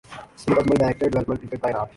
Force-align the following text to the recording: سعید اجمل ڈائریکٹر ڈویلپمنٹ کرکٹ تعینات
سعید 0.37 0.57
اجمل 0.57 0.77
ڈائریکٹر 0.79 1.07
ڈویلپمنٹ 1.07 1.41
کرکٹ 1.41 1.61
تعینات 1.63 1.89